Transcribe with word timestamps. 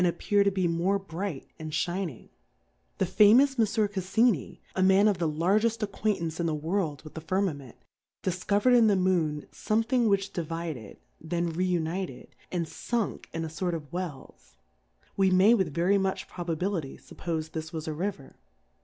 ap 0.03 0.17
pear 0.17 0.43
to 0.43 0.49
be 0.49 0.67
more 0.67 0.97
bright 0.97 1.45
and 1.59 1.69
(hining: 1.71 2.29
The 2.97 3.05
famous. 3.05 3.59
Monfieur 3.59 3.87
Cajfmij 3.87 4.57
a 4.75 4.81
Man 4.81 5.05
ofthelargeft 5.05 5.83
Acquaintance 5.83 6.39
in 6.39 6.47
the 6.47 6.55
World 6.55 7.03
.with 7.03 7.13
the 7.13 7.21
Firmament, 7.21 7.75
difcover'd 8.23 8.73
in 8.73 8.87
the 8.87 8.95
Moon 8.95 9.41
/ 9.41 9.41
Plurality 9.41 9.45
^WORLDS, 9.51 9.53
st 9.57 9.71
M:on 9.71 9.83
fomething 9.83 10.09
which 10.09 10.33
divided, 10.33 10.97
tlien 11.23 11.55
re 11.55 11.65
united, 11.65 12.35
and 12.51 12.67
funk 12.67 13.29
in 13.31 13.45
a 13.45 13.49
fort 13.49 13.75
of 13.75 13.93
Wells: 13.93 14.55
We 15.15 15.29
may 15.29 15.53
with 15.53 15.71
very 15.71 15.99
much 15.99 16.27
probability 16.27 16.97
fup 16.97 17.17
ppfe 17.19 17.51
this 17.51 17.71
was 17.71 17.87
a 17.87 17.93
River. 17.93 18.37